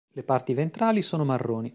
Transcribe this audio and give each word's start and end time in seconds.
Le 0.13 0.23
parti 0.23 0.55
ventrali 0.55 1.03
sono 1.03 1.23
marroni. 1.23 1.69